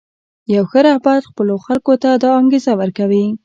[0.53, 3.25] یو ښه رهبر خپلو خلکو ته دا انګېزه ورکوي.